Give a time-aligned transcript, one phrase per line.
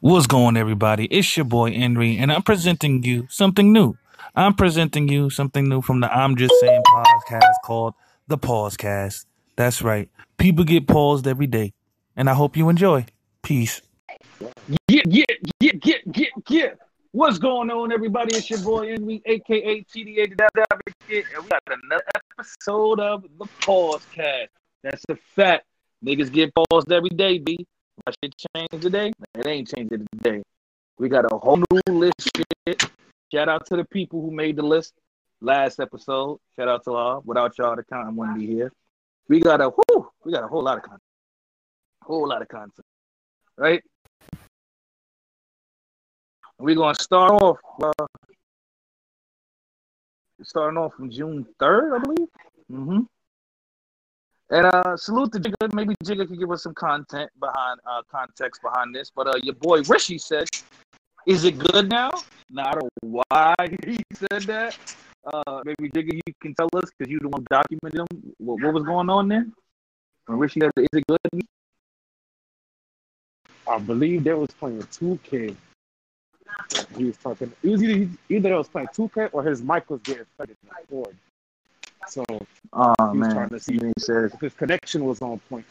[0.00, 1.06] What's going, everybody?
[1.06, 3.98] It's your boy Henry, and I'm presenting you something new.
[4.36, 7.94] I'm presenting you something new from the I'm Just Saying podcast called
[8.28, 9.26] the Pausecast.
[9.56, 10.08] That's right.
[10.36, 11.72] People get paused every day,
[12.14, 13.06] and I hope you enjoy.
[13.42, 13.82] Peace.
[14.86, 15.24] Yeah, yeah,
[15.58, 16.68] yeah, yeah, yeah, yeah.
[17.10, 18.36] What's going on, everybody?
[18.36, 22.04] It's your boy Henry, aka TDA and we got another
[22.38, 24.46] episode of the Pausecast.
[24.84, 25.64] That's a fact.
[26.06, 27.66] Niggas get paused every day, B.
[28.06, 29.12] My shit changed today?
[29.34, 30.42] It ain't changing today.
[30.98, 32.90] We got a whole new list shit.
[33.32, 34.94] Shout out to the people who made the list
[35.40, 36.38] last episode.
[36.56, 37.22] Shout out to all.
[37.24, 38.72] Without y'all, the content wouldn't be here.
[39.28, 41.02] We got a whoo, we got a whole lot of content.
[42.02, 42.86] Whole lot of content.
[43.56, 43.82] Right?
[46.58, 48.06] We're gonna start off uh,
[50.42, 52.28] starting off from June 3rd, I believe.
[52.72, 53.00] Mm-hmm.
[54.50, 55.74] And uh, salute to Jigga.
[55.74, 59.10] Maybe Jigga could give us some content behind uh, context behind this.
[59.14, 60.48] But uh, your boy Rishi said,
[61.26, 62.10] "Is it good now?"
[62.54, 62.88] Don't know
[63.28, 63.54] why
[63.86, 64.78] he said that.
[65.30, 68.34] Uh, maybe Jigga, you can tell us because you the one documented them.
[68.38, 69.46] What, what was going on there?
[70.26, 71.42] When Rishi said, "Is it good?"
[73.66, 75.54] I believe they was playing 2K.
[76.96, 77.52] He was talking.
[77.62, 80.24] It was either either they was playing 2K or his mic was getting
[80.88, 81.14] cord.
[82.08, 82.24] So
[82.72, 85.66] Oh he was man, trying to see if his connection was on point.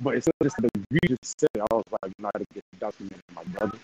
[0.00, 0.70] But it's just the
[1.08, 3.78] just said I was like, "I not to get documented, my brother.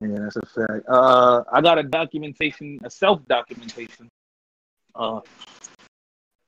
[0.00, 4.08] "Yeah, that's a fact." Uh, I got a documentation, a self documentation.
[4.94, 5.20] Uh,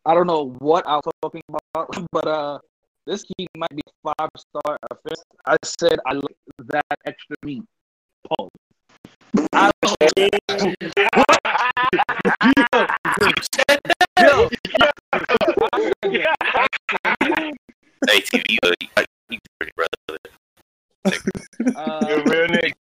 [0.05, 2.59] I don't know what I was talking about, but uh,
[3.07, 5.23] this key might be five star offense.
[5.47, 7.63] I said I like that extra meat.
[8.29, 8.51] Pause.
[9.33, 9.41] Hey,
[18.23, 18.59] TV, you,
[19.31, 19.39] you,
[19.77, 20.19] brother.
[21.77, 22.73] uh, real nigga.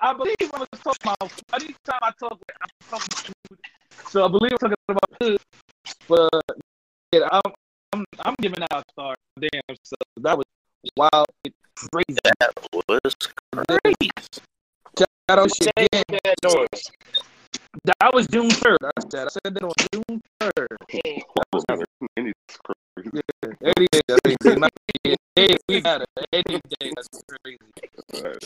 [0.00, 2.40] I believe, I, was talking about anytime I talk.
[4.08, 5.38] So I believe I'm talking about food.
[6.08, 6.28] But
[7.12, 7.52] yeah, I'm,
[7.92, 9.14] I'm, I'm giving out a star.
[9.38, 10.46] Damn, so that was
[10.96, 11.26] wild,
[11.92, 12.18] crazy.
[12.24, 12.52] That
[12.88, 13.14] was
[13.84, 14.10] crazy.
[14.98, 16.04] Shout out shit again.
[17.84, 18.76] That was June 3rd.
[18.84, 20.76] I said, I said that on June 3rd.
[23.62, 24.72] Any day, any day, not
[25.04, 26.08] any day, we got it.
[26.32, 27.58] Any day, that's crazy.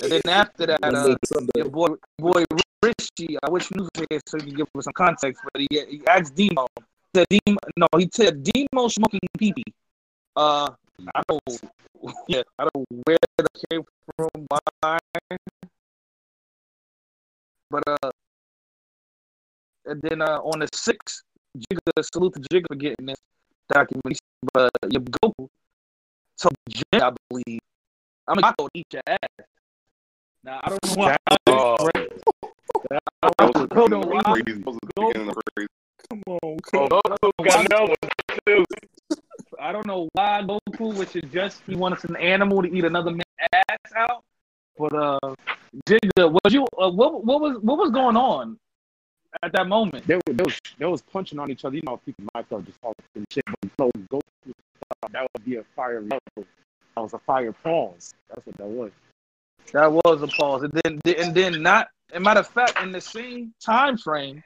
[0.02, 1.16] And then after that, uh,
[1.56, 2.44] your boy, boy
[2.82, 5.68] Richie, I wish you knew here so you can give us some context, but he,
[5.70, 6.66] he asked Demo.
[6.76, 9.64] He said Demo, no, he said Demo smoking pee pee.
[10.36, 10.70] Uh,
[11.14, 11.42] I don't,
[12.28, 13.82] yeah, I don't know where that came
[14.16, 14.98] from, why,
[17.70, 18.10] but uh,
[19.86, 21.22] and then uh, on the sixth,
[21.56, 23.18] Jigga, salute to Jigga for getting this
[23.68, 24.18] document.
[24.52, 25.48] But your Goku
[26.40, 27.60] told Jay, I believe.
[28.28, 29.18] I mean, I thought eat your ass.
[30.44, 31.16] Now I don't know why.
[31.48, 31.76] Oh.
[32.90, 32.98] I
[33.74, 34.42] don't know why.
[36.10, 36.58] Come on,
[39.60, 43.24] I don't know why Goku would suggest he wanted an animal to eat another man's
[43.52, 44.24] ass out.
[44.78, 45.34] But uh,
[45.86, 48.58] Jigga, was you uh, what what was what was going on
[49.42, 50.06] at that moment?
[50.06, 51.76] They, were, they, was, they was punching on each other.
[51.76, 54.20] You know, people might thought just talking and shit, but so go
[55.12, 56.20] that would be a fire level.
[56.36, 58.14] That was a fire pause.
[58.28, 58.90] That's what that was.
[59.72, 61.88] That was a pause, and then and then not.
[62.10, 64.42] As a matter of fact, in the same time frame,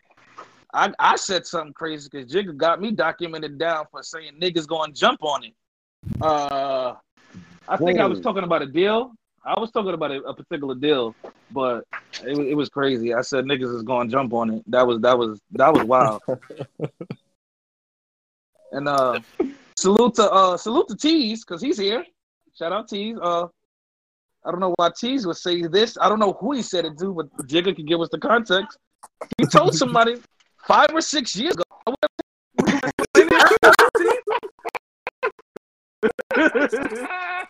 [0.73, 4.93] I I said something crazy because Jigga got me documented down for saying niggas going
[4.93, 5.55] to jump on it.
[6.21, 6.95] Uh,
[7.69, 9.13] I think I was talking about a deal.
[9.45, 11.15] I was talking about a, a particular deal,
[11.53, 11.85] but
[12.25, 13.15] it, was- it was crazy.
[13.15, 14.63] I said niggas is going to jump on it.
[14.71, 16.23] That was that was that was wild.
[18.73, 19.21] and uh,
[19.77, 22.05] salute to uh salute to Tease because he's here.
[22.59, 23.17] Shout out Tease.
[23.21, 23.47] Uh,
[24.45, 25.97] I don't know why Tease would say this.
[26.01, 28.79] I don't know who he said it to, but Jigga can give us the context.
[29.39, 30.17] He told somebody
[30.67, 31.63] five or six years ago.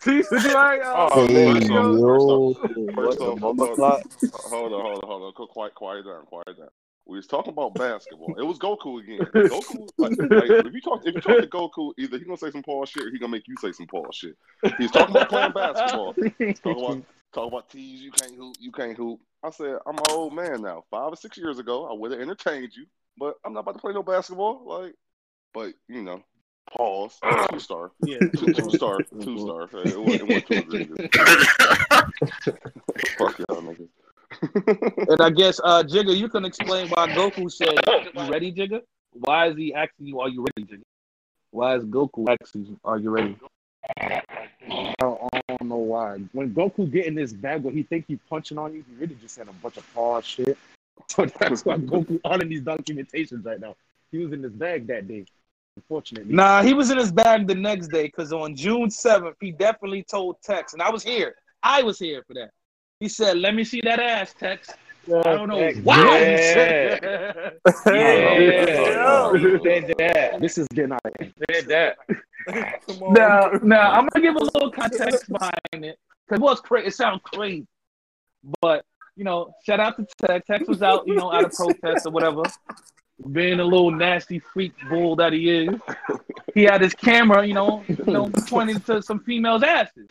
[0.03, 2.57] Tease, did you like, uh, Oh, Hey, first off, first off,
[2.95, 4.03] first the off, mama hold clock?
[4.33, 5.47] hold on, hold on, hold on.
[5.49, 6.69] Quiet, quiet down, quiet down.
[7.07, 8.35] We was talking about basketball.
[8.37, 9.21] It was Goku again.
[9.49, 12.51] Goku, like, like, if you talk, if you talk to Goku, either he gonna say
[12.51, 14.37] some Paul shit, or he gonna make you say some Paul shit.
[14.77, 16.15] He's talking about playing basketball.
[16.15, 18.01] Talking about, talking about Tease.
[18.03, 18.57] You can't hoop.
[18.59, 19.21] You can't hoop.
[19.45, 20.83] I said, I'm an old man now.
[20.91, 22.87] Five or six years ago, I would have entertained you,
[23.17, 24.65] but I'm not about to play no basketball.
[24.67, 24.95] Like,
[25.55, 26.23] but you know,
[26.77, 27.19] pause.
[27.51, 27.91] Two star.
[28.05, 28.19] Yeah.
[28.19, 28.99] Two, two star.
[29.03, 29.69] Two star.
[29.85, 30.97] It went, it went two.
[33.19, 33.89] Fuck y'all niggas.
[35.09, 37.75] And I guess uh Jigga, you can explain why Goku said,
[38.15, 38.83] "You ready, Jigga?"
[39.13, 40.83] Why is he asking you, "Are you ready, Jigga?"
[41.53, 42.77] Why is Goku actually?
[42.85, 43.37] Are you ready?
[43.99, 44.23] I
[45.01, 46.19] don't, I don't know why.
[46.33, 49.17] When Goku get in this bag where he think he punching on you, he really
[49.23, 50.59] just said a bunch of pause shit.
[51.09, 53.77] So that's why Goku all in these documentations right now.
[54.11, 55.27] He was in this bag that day.
[55.77, 56.35] Unfortunately.
[56.35, 60.05] Nah, he was in his bag the next day because on June 7th, he definitely
[60.11, 61.35] told Tex, and I was here.
[61.63, 62.51] I was here for that.
[63.01, 64.71] He said, Let me see that ass, Tex.
[65.09, 67.57] I don't know why he said that.
[67.87, 68.39] Yeah.
[68.39, 69.61] Yeah.
[69.63, 70.41] Said that.
[70.41, 71.35] This is getting out of hand.
[71.51, 71.97] Said that.
[73.01, 76.89] Now, now I'm gonna give a little context behind it because it was crazy.
[76.89, 77.67] It sounds crazy,
[78.61, 78.85] but
[79.17, 80.47] you know, shout out to Tex.
[80.47, 82.43] Tex was out, you know, out of protest or whatever,
[83.33, 85.81] being a little nasty freak bull that he is.
[86.55, 90.09] He had his camera, you know, you know, pointing to some females' asses.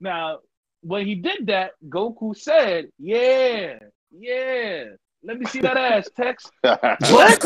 [0.00, 0.38] Now,
[0.82, 3.78] when he did that, Goku said, "Yeah,
[4.10, 4.84] yeah."
[5.22, 6.50] Let me see that ass, Tex.
[6.62, 7.44] what?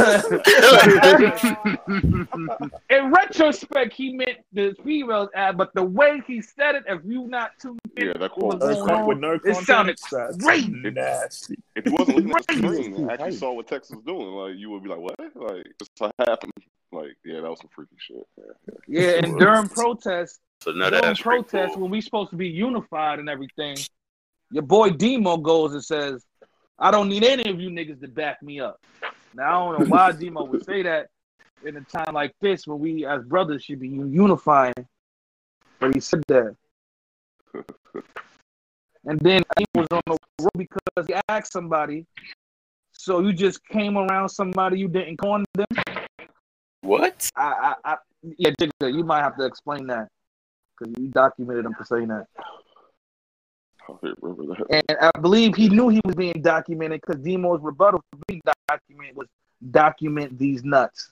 [2.88, 7.26] In retrospect, he meant the females ad, but the way he said it, if you
[7.26, 8.60] not too yeah, that what quote.
[8.60, 10.68] was going on, with no it sounded context, that's great.
[10.94, 11.56] nasty.
[11.74, 14.56] If you wasn't looking at the screen and actually saw what Texas was doing, like
[14.56, 15.16] you would be like, "What?
[15.34, 15.88] Like this
[16.18, 16.52] happened?"
[16.92, 18.24] Like, yeah, that was some freaky shit.
[18.38, 18.74] Yeah.
[18.86, 21.82] Yeah, and during protest, So nut during ass freak protest, bull.
[21.82, 23.76] when we supposed to be unified and everything,
[24.52, 26.24] your boy Demo goes and says,
[26.78, 28.80] "I don't need any of you niggas to back me up."
[29.34, 31.08] Now I don't know why Demo would say that
[31.64, 34.74] in a time like this when we as brothers should be unifying,
[35.80, 36.56] but he said that.
[39.06, 42.06] And then he was on the road because he asked somebody.
[42.92, 45.66] So you just came around somebody you didn't call them.
[46.80, 47.30] What?
[47.36, 47.96] I, I, I
[48.38, 50.08] yeah, Jigga, you might have to explain that
[50.78, 52.26] because you documented him for saying that.
[53.88, 54.84] I don't remember that.
[54.88, 59.16] And I believe he knew he was being documented because Demo's rebuttal for being documented
[59.16, 59.28] was
[59.70, 61.10] document these nuts.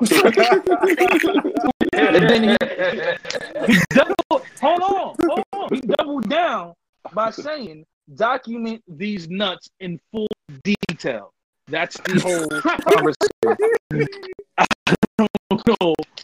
[0.00, 0.10] and
[2.14, 2.56] then he,
[3.66, 5.68] he doubled, hold on, hold on.
[5.74, 6.74] He doubled down
[7.12, 7.84] by saying
[8.14, 10.28] document these nuts in full
[10.62, 11.32] detail.
[11.66, 12.48] That's the whole
[12.92, 14.08] conversation.
[14.56, 16.17] I don't know why that good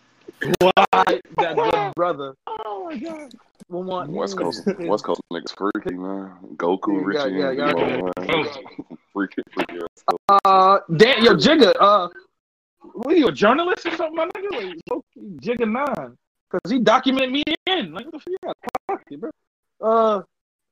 [2.04, 3.32] brother Oh my god.
[3.70, 6.32] will want West Coast, his- West Coast niggas freaky man.
[6.56, 8.36] Goku, Yeah, Richie, yeah, and yeah, Demo, yeah.
[8.36, 8.98] man.
[9.12, 9.78] freaky, freaky.
[10.44, 12.08] Uh, Dan, yo, Jigga, uh,
[12.92, 14.50] what are you, a journalist or something, my nigga?
[14.52, 16.16] Like, okay, Jigga nine,
[16.50, 17.94] cause he documented me in.
[17.94, 19.30] Like, what the fuck, you got pocket, bro?
[19.80, 20.22] Uh,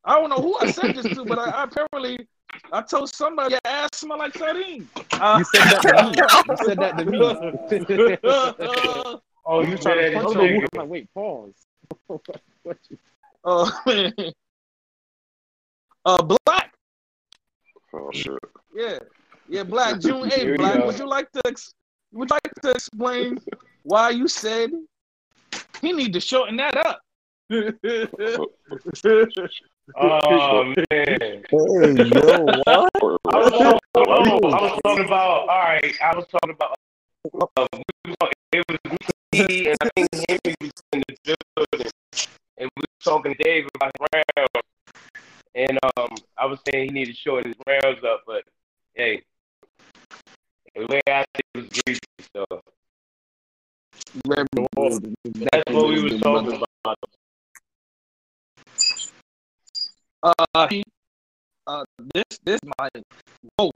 [0.05, 2.27] I don't know who I said this to, but I, I apparently
[2.73, 4.87] I told somebody your ass smell like sardine.
[5.13, 6.15] Uh, You said that to me.
[6.51, 8.19] You said that to me.
[9.17, 10.57] uh, oh, you trying to punch hold me?
[10.57, 11.53] I'm like, wait, pause.
[12.07, 12.99] what you,
[13.45, 13.71] uh,
[16.05, 16.73] uh, black,
[17.95, 18.39] Oh shit.
[18.75, 18.99] yeah,
[19.49, 20.01] yeah, black.
[20.01, 20.75] June Here we eighth, black.
[20.79, 20.87] go.
[20.87, 21.41] Would you like to?
[21.47, 21.75] Ex-
[22.13, 23.39] would you like to explain
[23.83, 24.71] why you said
[25.81, 27.01] he need to shorten that up?
[29.95, 30.85] Oh man.
[30.91, 32.65] Hey, yo, what?
[32.65, 35.49] I was, talking, oh, I was talking about.
[35.49, 36.77] All right, I was talking about.
[37.57, 37.67] Uh,
[38.07, 38.15] we
[38.53, 38.79] it was
[39.33, 41.91] me and I think Henry was in the building,
[42.59, 44.67] and we was talking to Dave about his rounds.
[45.55, 48.43] And um, I was saying he needed to shorten his rounds up, but
[48.95, 49.23] hey,
[50.75, 52.01] the way I think it was greasy.
[52.35, 52.45] So
[55.51, 56.99] that's what we was talking about.
[60.55, 60.83] Uh, he-
[61.67, 63.03] uh, this this might.
[63.57, 63.71] Whoa.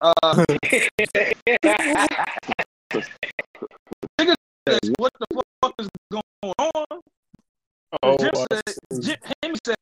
[0.00, 0.44] Uh,
[4.70, 7.00] says, what the fuck is going on?
[8.02, 9.76] Oh, Jim said, Jim, him said,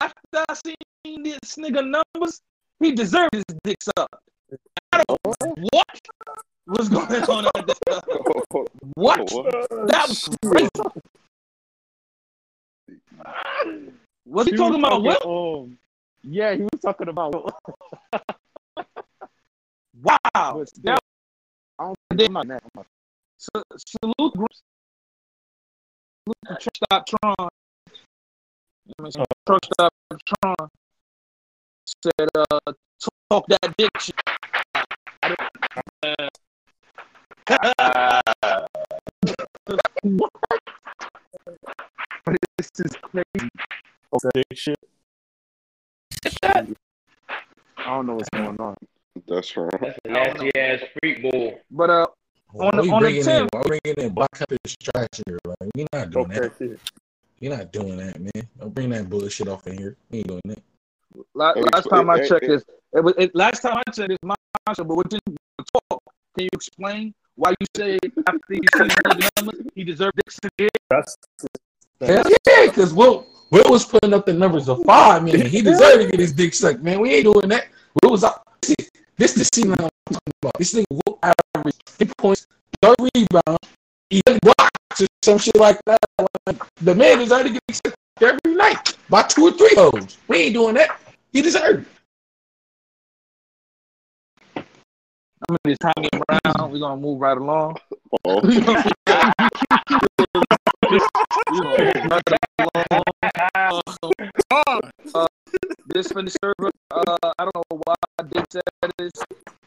[0.00, 0.16] after
[0.48, 2.40] I seen this nigga numbers,
[2.80, 4.14] he deserved his dick sucked.
[4.92, 5.18] I don't
[5.70, 5.88] what
[6.66, 8.00] was going on at this time?
[8.94, 9.26] What?
[9.86, 10.68] That was crazy.
[14.26, 15.24] Was he talking about what?
[15.24, 15.78] Um,
[16.22, 17.54] yeah, he was talking about.
[20.02, 20.64] Wow.
[20.66, 20.98] Still,
[21.78, 22.62] I don't think I'm not
[23.54, 23.54] mad.
[23.54, 24.62] I'm not- Sa- salute groups.
[26.24, 27.48] Salute to Truck Stop Tron.
[28.98, 29.12] I mean,
[29.46, 29.92] Truck Stop
[30.26, 30.68] Tron
[31.86, 32.72] said, uh,
[33.30, 34.14] talk that dick shit.
[42.58, 43.48] This is crazy.
[44.34, 44.76] Big shit.
[46.44, 46.64] I
[47.86, 48.76] don't know what's going on.
[49.26, 49.70] That's right.
[49.80, 51.58] That's a nasty ass freak bull.
[51.70, 52.21] But uh, Why
[52.58, 53.48] On the- we on the bringing in, 10th.
[53.52, 55.38] why we bringing in black Pepper's trash here?
[55.46, 56.42] Like, we not doing that.
[56.60, 56.76] Okay.
[57.40, 58.48] You're not doing that, man.
[58.60, 59.96] Don't bring that bullshit off in here.
[60.10, 60.62] We ain't doing that.
[61.34, 62.52] la- last time I checked, hey.
[62.54, 64.34] is it was it, last time I checked, it's my
[64.68, 66.02] answer, But within the talk,
[66.36, 70.68] can you explain Why you say after you see the numbers, he deserved this again?
[70.90, 71.16] That's
[72.00, 75.46] Hell yeah, because Will, Will was putting up the numbers of five, man.
[75.46, 77.00] He deserved to get his dick sucked, man.
[77.00, 77.66] We ain't doing that.
[78.02, 78.42] Will was out.
[79.16, 80.52] This the scene I'm talking about.
[80.58, 81.18] This nigga Will
[81.62, 82.46] average 10 points,
[82.82, 83.68] 30 rebounds,
[84.10, 85.98] 11 blocks, or some shit like that.
[86.46, 90.18] Like, the man is already getting sucked every night by two or three hoes.
[90.28, 91.00] We ain't doing that.
[91.32, 91.88] He deserved it.
[95.48, 95.92] I'm in this time
[96.28, 96.72] around.
[96.72, 97.76] We're gonna move right along.
[98.24, 98.84] Oh, we gonna
[101.50, 102.22] move right
[102.60, 103.02] along.
[105.14, 105.26] Uh,
[105.86, 106.70] this from the server.
[106.92, 107.94] Uh, I don't know why
[108.30, 108.62] Dick said
[108.98, 109.12] this,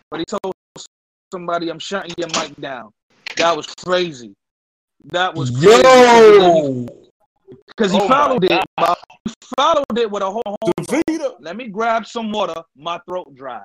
[0.09, 0.53] but he told
[1.35, 2.91] somebody, "I'm shutting your mic down."
[3.37, 4.33] That was crazy.
[5.11, 5.83] That was crazy.
[5.83, 6.87] Yo!
[7.67, 8.49] because he Oh followed it.
[8.49, 8.65] God.
[8.77, 8.97] Bob.
[9.25, 10.43] He followed it with a whole.
[10.45, 12.61] whole Let me grab some water.
[12.75, 13.63] My throat dry.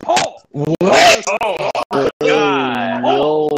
[0.00, 0.42] Paul.
[0.50, 1.24] What?
[1.42, 3.04] Oh my god.
[3.04, 3.48] yo.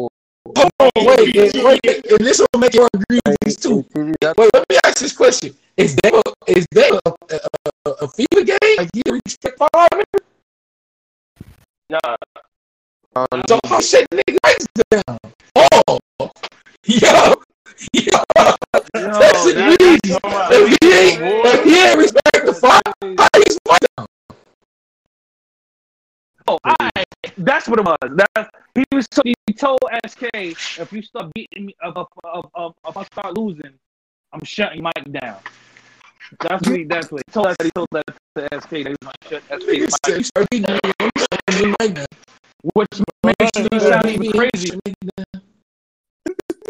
[0.57, 3.85] Hold on, wait, wait, wait, and this will make your agreements too.
[3.95, 7.39] Wait, let me ask this question: Is there a, is there a, a,
[7.85, 8.77] a, a FIBA game?
[8.77, 10.03] Like you respect five?
[11.89, 12.15] Nah.
[13.15, 15.17] Um, So how shit nigga lights down?
[15.55, 15.99] Oh,
[16.85, 17.35] yo,
[17.93, 18.23] yo,
[18.71, 19.47] that's that's-
[19.81, 20.17] easy.
[20.23, 22.81] If he ain't, if he ain't respect the five,
[23.19, 24.07] how he's white down?
[26.47, 26.89] Oh, I,
[27.37, 27.97] that's what it was.
[28.35, 29.07] That's he was.
[29.11, 33.03] So, he told SK, if you start beating me, if, if, if, if, if I
[33.03, 33.73] start losing,
[34.33, 35.37] I'm shutting Mike down.
[36.39, 36.83] That's what he.
[36.85, 37.55] That's what he told us.
[37.61, 40.31] He told that to SK that he was gonna shut Nigga SK's
[41.97, 42.07] said,
[42.63, 44.67] mic, start beating me, I'm shutting you which makes me sound even Baby, crazy.
[44.67, 45.41] shut me down.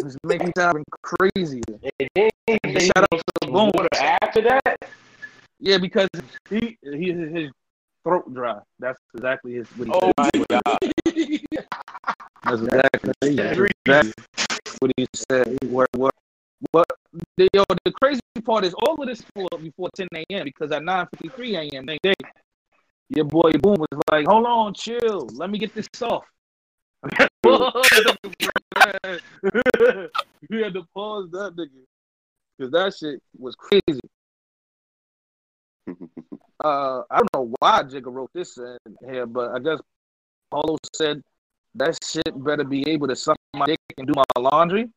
[0.01, 1.61] Which makes me sound even crazy.
[1.99, 2.29] And then
[2.65, 3.71] he Shout out to the Boom.
[3.99, 4.77] after that.
[5.59, 6.07] Yeah, because
[6.49, 7.51] he he his
[8.03, 8.59] throat dry.
[8.79, 9.67] That's exactly his.
[9.75, 10.13] What he Oh said.
[10.17, 10.77] my god.
[12.43, 14.13] That's exactly, exactly
[14.79, 15.57] what he said.
[15.65, 16.11] What what
[16.71, 16.85] what?
[17.37, 20.45] The, yo, the crazy part is all of this was before 10 a.m.
[20.45, 21.85] because at 9:53 a.m.
[21.87, 22.13] same day,
[23.15, 25.27] your boy Boom was like, "Hold on, chill.
[25.33, 26.25] Let me get this off."
[30.49, 31.69] you had to pause that nigga
[32.57, 33.99] because that shit was crazy.
[36.63, 38.77] Uh, I don't know why Jigga wrote this in
[39.09, 39.79] here, but I guess
[40.51, 41.23] Paulo said
[41.73, 44.87] that shit better be able to suck my dick and do my laundry.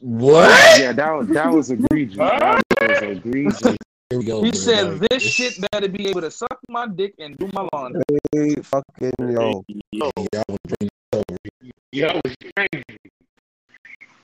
[0.00, 0.80] What?
[0.80, 2.16] Yeah, that was that was egregious.
[2.16, 3.76] That was egregious.
[4.10, 4.42] Here we go.
[4.42, 7.68] He said Like, this shit better be able to suck my dick and do my
[7.74, 8.02] laundry.
[8.32, 9.62] Hey, fucking yo.
[9.92, 11.74] Yeah, I was bringing it.
[11.92, 12.84] Yo, it's crazy.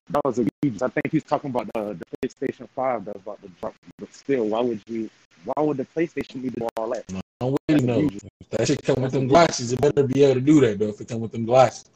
[0.08, 0.80] That was egregious.
[0.80, 3.74] I think he's talking about the, the PlayStation Five that's about to drop.
[3.98, 5.10] But still, why would you?
[5.44, 7.04] Why would the PlayStation need to do all that?
[7.10, 8.10] I don't really know.
[8.40, 10.88] If that shit come with them glasses, it better be able to do that though.
[10.88, 11.90] If it come with them glasses,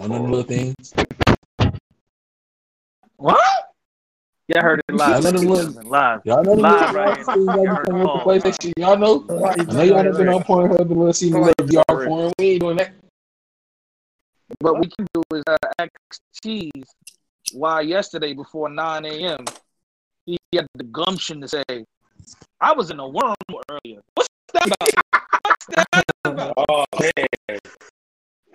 [0.00, 0.94] I know the little things.
[3.16, 3.65] What?
[4.48, 5.08] Yeah, I heard it live.
[5.10, 6.20] Yeah, I know them little- live.
[6.24, 7.74] Y'all know the Live little right things that here.
[7.74, 8.72] be coming with the PlayStation.
[8.78, 9.24] Y'all know.
[9.44, 12.32] I know y'all done been on Pornhub and little see the little VR porn.
[12.38, 12.92] We ain't doing that.
[14.60, 15.90] What we can do is uh, ask
[16.44, 16.70] Cheese
[17.52, 19.44] why yesterday before 9 a.m.
[20.26, 21.64] he had the gumption to say,
[22.60, 23.34] I was in a worm
[23.68, 24.00] earlier.
[24.14, 24.90] What's that about?
[25.44, 25.86] What's that
[26.24, 26.54] about?
[26.68, 27.58] Oh man.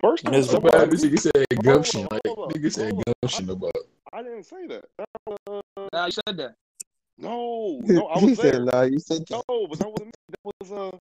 [0.00, 0.90] First of That's all, so bad.
[0.90, 2.08] This nigga said gumption.
[2.10, 3.72] Like hold on, nigga said gumption about.
[4.12, 4.84] I didn't say that.
[6.02, 6.54] Now you said that.
[7.16, 8.54] no, no, I he was there.
[8.54, 10.12] said, nah, you said No, but that wasn't me.
[10.30, 10.96] That was uh,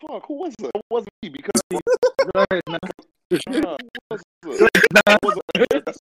[0.00, 0.24] fuck.
[0.28, 0.70] Who was it?
[0.74, 2.62] It wasn't me because Go ahead.
[2.70, 2.78] Now.
[2.78, 3.76] uh,
[4.46, 4.70] was it?
[5.04, 5.66] That wasn't me.
[5.68, 5.98] That's-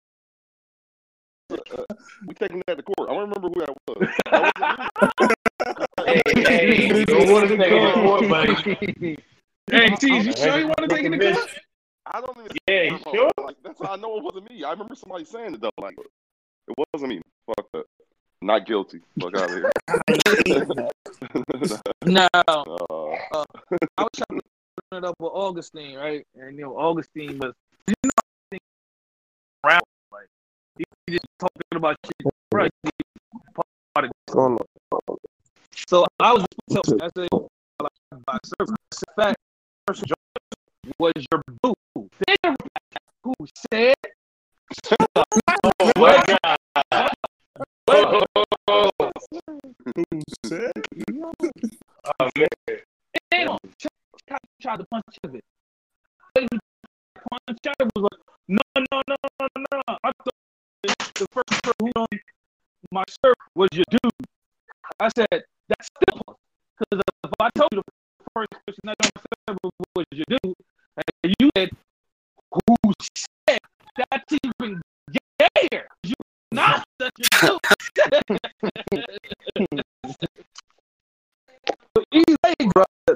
[1.52, 1.84] uh,
[2.26, 3.10] we taking that to court.
[3.10, 4.08] I don't remember who that was.
[4.32, 6.44] That wasn't me.
[6.46, 9.18] Hey, hey, you don't want to take it to court, buddy.
[9.70, 11.50] Hey, Cheese, you sure you want to take it to court?
[12.06, 12.58] I don't even.
[12.70, 13.32] Yeah, sure?
[13.44, 14.64] Like, that's how I know it wasn't me.
[14.64, 15.72] I remember somebody saying it though.
[15.78, 15.98] Like
[16.68, 17.22] it wasn't me.
[17.48, 17.86] Fuck that.
[18.42, 19.02] Not guilty.
[19.20, 19.72] Fuck out of here.
[22.06, 22.28] No.
[22.36, 22.44] uh,
[23.98, 24.46] I was trying to
[24.92, 26.26] turn it up with Augustine, right?
[26.36, 27.54] And you know, Augustine was
[27.88, 28.60] you know Augustine
[29.64, 29.82] around
[30.12, 30.28] like
[30.78, 32.34] he, he just talking about shit.
[32.54, 32.72] Right.
[34.30, 34.58] going
[35.88, 37.28] So I was so I said
[37.82, 37.92] like,
[38.26, 38.76] by service.
[39.16, 39.38] Fact,
[39.88, 40.18] first job
[41.00, 41.74] was your boo.
[41.96, 42.56] Then
[43.24, 43.34] who
[43.72, 43.96] said
[50.46, 50.72] said.
[52.20, 52.48] Oh, man.
[53.32, 53.60] They don't
[54.62, 55.44] try, to punch it.
[56.36, 59.82] Punch out was like, no, no, no, no, no.
[59.88, 60.34] I thought
[60.84, 62.08] the first person who on
[62.92, 64.28] my shirt was your dude.
[65.00, 66.22] I said, that's still
[66.80, 69.10] Because if I told you the first person that I
[69.48, 69.58] said
[69.96, 70.56] was your dude,
[71.24, 71.70] and you said,
[72.52, 72.94] who
[73.50, 73.60] said
[73.98, 74.82] that's even
[75.40, 75.88] gayer?
[76.04, 76.16] You're
[76.52, 77.55] not such a dude.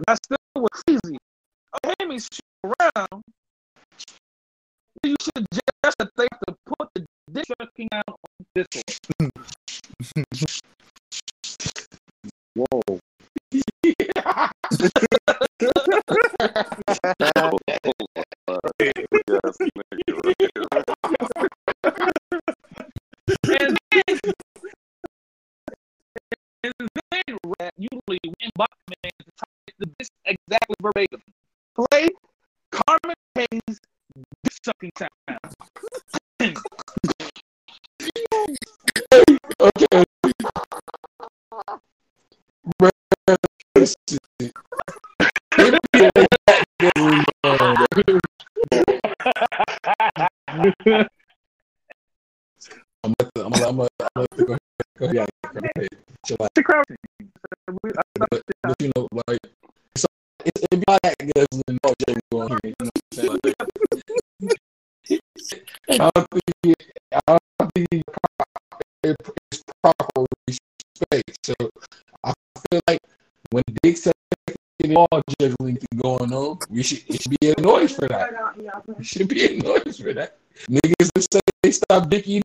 [0.09, 1.17] Bro, that's still was crazy.
[1.73, 3.23] Oh, hey, me shit around.
[5.03, 8.15] You should just think to put the dick sucking out on
[8.55, 8.67] this
[9.19, 9.29] one.
[12.55, 12.99] Whoa.
[13.51, 13.63] Yes,
[14.77, 15.29] nigga.
[23.43, 24.01] And then,
[26.63, 26.73] and
[27.11, 31.21] then rap usually when Buckman to type the this exactly verbatim.
[31.75, 32.09] Play
[32.71, 33.79] Carmen Hayes
[34.43, 35.09] dick sucking sound.
[39.61, 40.03] Okay.
[42.79, 42.91] Bruh,
[43.75, 43.95] listen.
[45.57, 45.77] Maybe
[53.03, 54.59] I'm gonna, I'm gonna, I'm gonna, I'm gonna go ahead.
[54.97, 55.29] Go ahead.
[55.53, 55.87] Go ahead.
[56.25, 56.49] Chill out.
[56.55, 56.85] The crowd.
[57.83, 59.39] We- I thought But, but you know, like,
[59.95, 60.05] it's,
[60.45, 61.93] it's, it'd be all that good as the no
[62.31, 62.59] going here.
[62.63, 63.28] You know what I'm saying?
[65.89, 66.27] I don't
[66.63, 66.75] think,
[67.13, 69.15] I don't think it's proper,
[69.51, 71.37] it's proper respect.
[71.45, 71.53] So
[72.23, 72.33] I
[72.69, 72.99] feel like
[73.51, 74.13] when Dick said
[74.95, 75.07] all
[75.39, 78.31] juggling thing going on, we should it should be a noise for that.
[78.99, 80.37] It should be a noise for that.
[80.69, 82.43] Niggas that say they stop dick eating.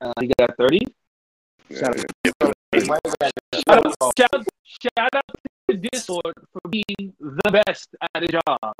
[0.00, 0.86] Uh, you got 30?
[1.70, 2.04] Shout out
[2.74, 4.46] Shout out, shout, out-
[4.82, 8.72] shout out to Discord for being the best at a job.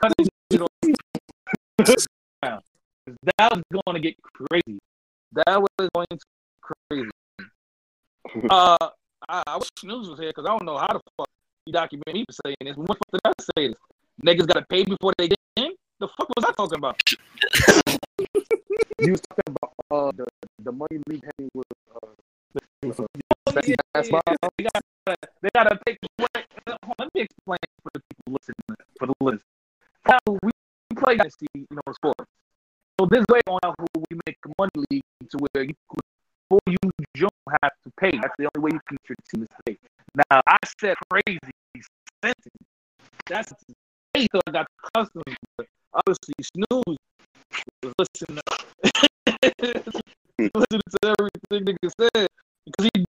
[0.00, 0.68] Cutting it off.
[2.42, 4.78] that was going to get crazy.
[5.32, 6.22] That was going to get
[6.60, 7.10] crazy.
[8.50, 8.76] Uh,
[9.28, 11.28] I, I wish News was here because I don't know how the fuck
[11.64, 12.76] he documented me for saying this.
[12.76, 13.78] What the fuck did I say this?
[14.24, 15.72] Niggas got to pay before they get in?
[16.00, 17.00] The fuck was I talking about?
[18.98, 20.26] You was talking about uh the
[20.64, 21.66] the money league hanging with
[22.02, 22.08] uh
[23.66, 24.22] Yeah, basketball.
[24.56, 26.44] They gotta, they gotta take away.
[26.66, 29.42] Let me explain for the people listening, for the listeners.
[30.04, 30.50] How we
[30.96, 31.18] play
[31.54, 32.30] you know, sports.
[32.98, 33.74] So this way on how
[34.10, 36.00] we make money league to where you could,
[36.48, 36.76] before you,
[37.16, 38.10] don't have to pay.
[38.10, 39.76] That's the only way you can get your team is pay.
[40.14, 41.38] Now I said crazy
[42.22, 42.56] sentence.
[43.26, 43.52] That's
[44.14, 44.28] crazy.
[44.32, 46.96] So I got customers, but obviously snooze
[47.82, 48.40] Listen,
[50.38, 52.28] listening to everything nigga said
[52.64, 53.04] because he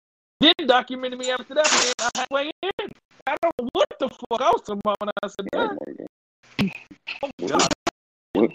[0.68, 1.66] did document me after that.
[1.72, 2.90] And I had to in.
[3.26, 5.68] I don't know what the fuck I was talking about when I said Oh
[6.58, 6.70] that.
[7.22, 7.68] my god.
[8.34, 8.48] We,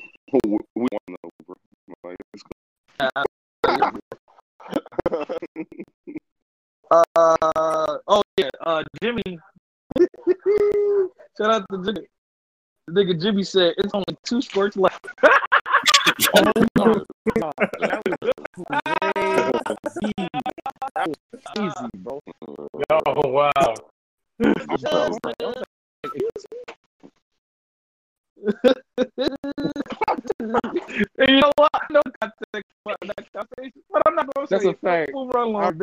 [0.43, 1.55] we want to know, bro.
[2.03, 2.43] Like, it's
[6.91, 9.23] Uh, oh yeah, uh, Jimmy.
[11.37, 12.07] Shout out to Jimmy.
[12.87, 15.07] The nigga Jimmy said it's only two squirts left.
[18.75, 19.12] Oh
[21.05, 22.19] that was easy, bro.
[23.05, 23.75] Oh wow.
[31.17, 31.69] And you know what?
[31.73, 35.11] I know context for that conversation, but I'm not gonna say That's a fact.
[35.13, 35.81] Move right I along.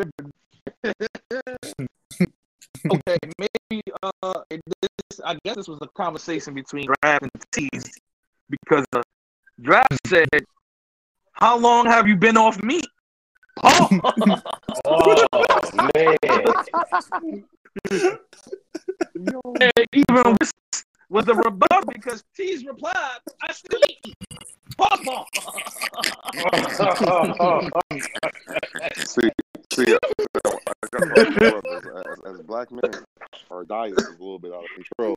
[2.90, 7.90] okay, maybe uh, this, I guess this was a conversation between Draft and Tease
[8.50, 9.02] because uh,
[9.60, 10.28] Draft said,
[11.32, 12.86] "How long have you been off meat?"
[13.62, 13.88] Oh,
[14.84, 15.26] Oh
[15.94, 16.16] man.
[19.60, 20.52] and even with,
[21.08, 24.14] with a rebuttal because Tease replied, "I still eat."
[24.78, 25.26] Pause.
[29.04, 29.30] See,
[29.72, 29.98] see, I,
[30.46, 31.20] I got my.
[32.00, 33.04] As, as black men,
[33.50, 35.16] our diet is a little bit out of control.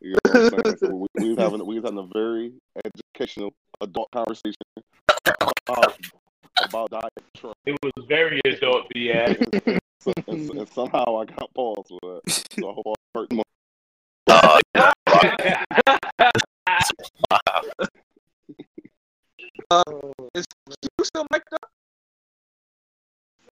[0.00, 0.76] You know what I'm saying?
[0.78, 2.52] So we, we was having we was having a very
[2.84, 4.54] educational adult conversation
[5.66, 5.96] about,
[6.72, 7.52] about diet control.
[7.66, 9.34] It was very adult, yeah.
[10.00, 12.48] So, and, and somehow I got paused with it.
[12.58, 13.44] So I hope I hurt more.
[14.28, 14.58] Oh,
[19.70, 19.82] Uh,
[20.34, 20.44] is
[20.98, 21.70] you still mic'd up?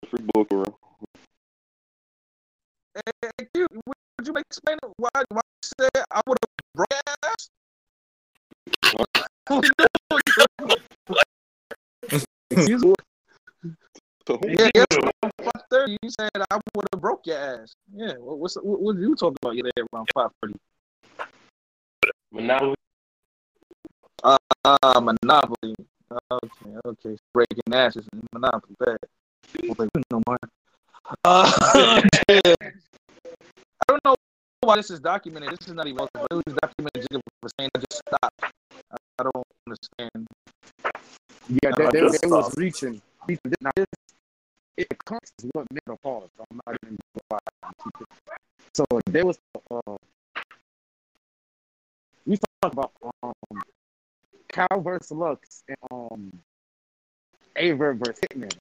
[0.08, 0.64] Free book for
[2.94, 3.02] Hey,
[3.38, 6.88] hey, would you explain why why you said I would have broke
[7.24, 7.50] ass?
[14.30, 14.86] So who Yeah, yes,
[15.42, 15.96] five thirty.
[16.02, 17.74] You said I would have broke your ass.
[17.92, 19.56] Yeah, what, what's what, what did you talking about?
[19.56, 20.54] You there around five thirty?
[22.30, 22.76] Monopoly.
[24.22, 25.74] Ah, Monopoly.
[26.30, 27.16] Okay, okay.
[27.34, 28.76] Breaking asses and Monopoly.
[28.78, 28.98] Bad.
[29.64, 30.38] Won't play with no more.
[31.24, 32.54] Uh, yeah.
[32.60, 34.14] I don't know
[34.60, 35.58] why this is documented.
[35.58, 36.04] This is not even.
[36.04, 38.52] It was documented just for saying I just stopped.
[41.48, 43.02] Yeah, they, I they, just they was reaching.
[43.26, 43.52] reaching.
[43.60, 43.86] Now this,
[44.88, 46.28] it comes is what made a pause.
[46.38, 46.96] I'm not even.
[48.72, 49.38] So there was
[49.70, 49.96] uh,
[52.26, 53.62] we talked about um
[54.48, 56.32] Cal versus Lux and um
[57.56, 58.52] Aver versus Hitman.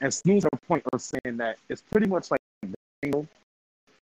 [0.00, 3.26] And Snooze had a point of saying that it's pretty much like the angle.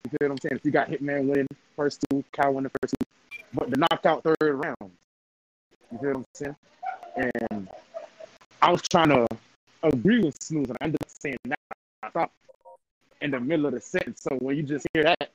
[0.04, 0.56] You feel what I'm saying?
[0.56, 3.06] If you got Hitman winning first two, Cal winning first two,
[3.52, 4.90] but the knockout third round.
[5.92, 6.56] You feel what I'm saying?
[7.16, 7.68] And
[8.62, 9.26] I was trying to
[9.82, 11.58] agree with Snooze, and I ended up saying that
[12.02, 12.30] I thought
[13.20, 14.20] in the middle of the sentence.
[14.22, 15.30] So when you just hear that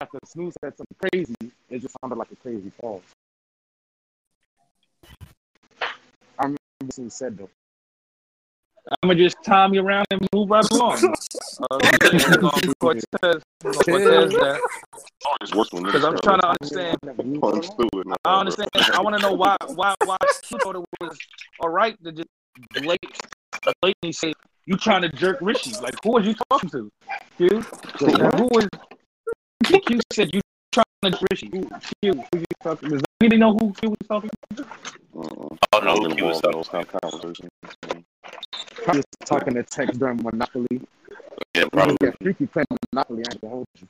[0.00, 1.34] after Snooze said something crazy,
[1.68, 3.02] it just sounded like a crazy pause.
[6.38, 7.50] I remember what Snooze said though.
[9.02, 10.94] I'm gonna just time you around and move right along.
[10.94, 12.50] Uh, we're gonna
[12.80, 14.60] Cortez, we're gonna Cortez that
[15.42, 16.98] It's worse when because I'm trying to understand.
[17.40, 18.06] Punch through it.
[18.24, 18.70] I understand.
[18.74, 20.16] I want to know why why why
[20.50, 21.18] you thought it was
[21.60, 22.28] all right to just
[22.74, 23.14] blatant,
[23.82, 24.32] blatantly say
[24.66, 25.72] you trying to jerk Rishi.
[25.80, 26.90] Like who was you talking to?
[27.36, 27.48] Q.
[28.18, 28.68] Now, who was?
[29.64, 30.40] Q said you
[30.72, 31.48] trying to jerk Rishi.
[31.52, 31.62] Who,
[32.02, 32.90] Q, who you talking?
[32.90, 34.30] Does anybody know who Q was talking?
[34.56, 34.66] to?
[35.72, 37.50] I don't know I who he was involved in kind of conversations.
[38.86, 40.80] I talking to Tex during Monopoly.
[41.54, 41.96] Yeah, probably.
[42.00, 43.22] get freaky playing Monopoly.
[43.28, 43.88] I ain't gonna hold you.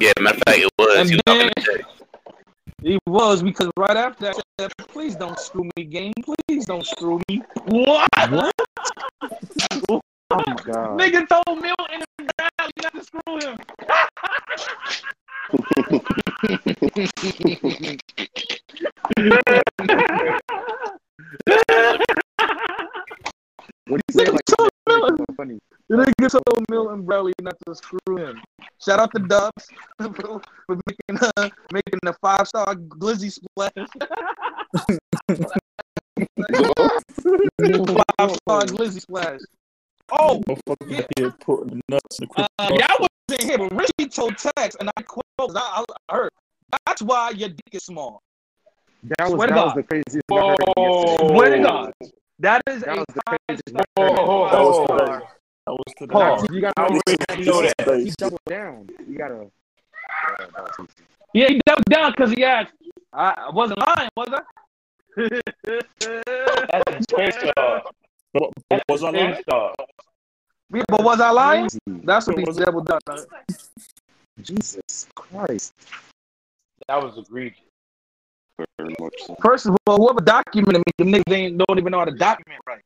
[0.00, 0.96] Yeah, matter of fact, it was.
[0.98, 1.84] And He was then- talking to Jay.
[2.82, 6.12] It was because right after that, said, please don't screw me, game.
[6.22, 7.42] Please don't screw me.
[7.64, 8.08] What?
[8.18, 10.98] Oh my god.
[10.98, 13.56] Nigga told Milton and Bradley not to screw him.
[23.88, 24.24] What do you say?
[24.24, 25.60] Nigga Like, told it's Milton.
[25.90, 26.04] So funny.
[26.06, 28.40] The nigga told Milton Bradley not to screw him.
[28.84, 29.68] Shout out to Dubs
[30.00, 33.72] for for making uh, making the five star glizzy splash.
[38.18, 39.40] five star glizzy splash.
[40.12, 44.08] Oh, Motherfucker here putting the nuts in the uh, yeah, I wasn't here, but Richie
[44.08, 46.30] told Tex, and I quote, I, I heard,
[46.86, 48.22] that's why your dick is small.
[49.02, 49.76] That was Swear to that was God.
[49.76, 51.28] the craziest thing I heard yesterday.
[51.28, 51.92] Swear to God.
[52.38, 53.84] That is That a was the craziest star.
[53.96, 55.22] thing I heard.
[55.66, 56.14] That was today.
[56.14, 56.40] That was.
[56.42, 56.48] Pause.
[56.52, 58.00] You gotta I already know that.
[58.00, 58.88] He doubled down.
[59.08, 59.50] You gotta.
[61.34, 62.72] Yeah, that he doubled down because he asked.
[63.12, 64.40] I, I wasn't lying, was I?
[65.96, 67.82] That's a twin star.
[68.32, 69.42] But, but was I Twin lying?
[69.42, 69.74] star.
[70.72, 71.68] Yeah, but was I lying?
[71.86, 72.02] Crazy.
[72.04, 72.64] That's what he Was it?
[72.64, 73.00] doubled down.
[74.42, 75.72] Jesus Christ.
[76.88, 77.60] That was egregious.
[78.78, 79.36] Very much so.
[79.42, 82.60] First of all, whoever documented me, them niggas ain't, don't even know how to document
[82.66, 82.82] right.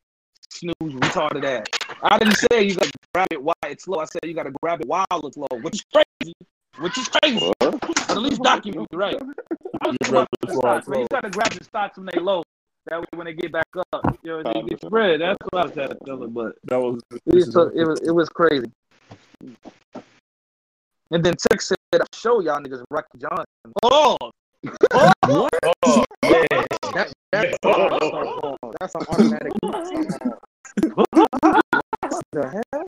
[0.50, 1.79] Snooze, retarded ass.
[2.02, 3.98] I didn't say you gotta grab it while it's low.
[4.00, 6.34] I said you gotta grab it while it's low, which is crazy.
[6.78, 7.52] Which is crazy.
[7.60, 9.16] But at least document it right.
[9.20, 11.00] You grab the The stocks, man.
[11.00, 12.42] You gotta grab the stocks when they low.
[12.86, 15.20] That way when they get back up, you know, they get spread.
[15.20, 17.00] That's what I was trying to tell them, but That was.
[17.12, 18.70] it was, so, it was it was crazy.
[21.12, 23.44] And then Tex said, "I'll show y'all niggas Rocky Johnson."
[23.82, 24.16] Oh,
[24.92, 25.50] Oh, man.
[25.84, 26.04] Oh,
[26.92, 28.56] that, that's, Oh.
[28.78, 29.52] that's an automatic.
[32.32, 32.86] What the hell?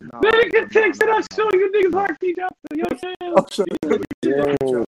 [0.00, 2.92] No, nigga, Tex said, no, "I'll no, show you niggas Rocky Johnson." You know what
[2.92, 3.16] I'm saying?
[4.22, 4.84] Yo,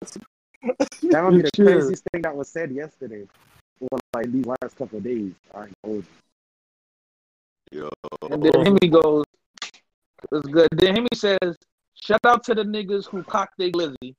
[1.09, 1.65] that would be the Chill.
[1.65, 3.27] craziest thing that was said yesterday.
[3.79, 5.33] Or like these last couple of days.
[5.55, 6.03] I ain't you.
[7.71, 7.89] Yo.
[8.29, 9.25] And then Hemi goes,
[10.31, 11.57] "It's good." Then Hemi says,
[11.95, 14.13] "Shout out to the niggas who cocked their glizzy."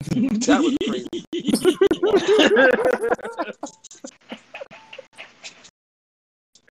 [0.46, 1.08] That was crazy.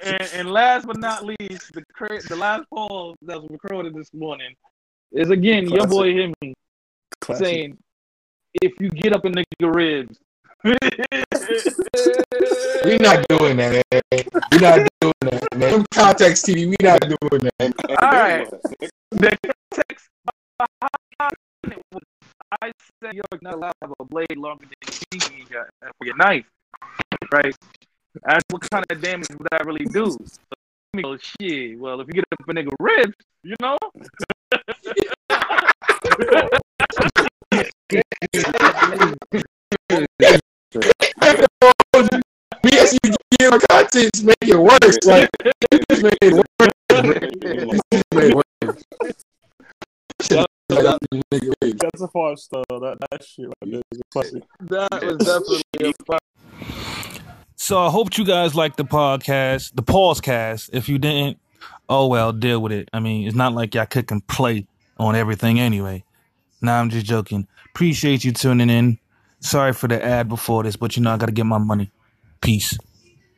[0.02, 4.14] and, and last but not least, the cra- the last poll that was recorded this
[4.14, 4.54] morning
[5.12, 6.54] is again your boy Hemi
[7.22, 7.46] classic.
[7.46, 7.78] saying,
[8.62, 10.18] "If you get up in the ribs."
[12.86, 14.02] We not doing that, man.
[14.52, 15.72] We not doing that, man.
[15.72, 17.54] Them Context TV, we not doing that.
[17.60, 18.52] And, and All then right.
[18.52, 18.92] what?
[19.12, 19.38] the
[19.72, 20.08] text
[20.58, 21.34] behind
[21.66, 22.04] it was,
[22.62, 22.72] I
[23.04, 26.16] said you're not allowed to have a blade longer than you need your- for your
[26.18, 26.46] knife,
[27.32, 27.56] right?
[28.24, 30.12] That's what kind of damage would that really do?
[30.12, 30.18] So,
[30.96, 31.80] oh, go, shit.
[31.80, 33.78] Well, if you get up a nigga ribs, you know.
[42.62, 44.98] We actually give our content make it worse.
[45.06, 45.30] Like,
[45.72, 46.46] it just made it worse.
[46.90, 48.84] It just made it worse.
[50.70, 52.64] That's a five star.
[52.70, 54.44] That that shit right there is a classic.
[54.62, 56.20] That was definitely a fun.
[57.70, 60.72] So I hope you guys liked the podcast, the pause cast.
[60.74, 61.38] If you didn't,
[61.88, 62.90] oh well, deal with it.
[62.94, 64.66] I mean, it's not like y'all couldn't play
[64.98, 66.04] on everything anyway.
[66.64, 67.48] Nah, I'm just joking.
[67.70, 68.98] Appreciate you tuning in.
[69.40, 71.92] Sorry for the ad before this, but you know I gotta get my money.
[72.42, 72.76] Peace.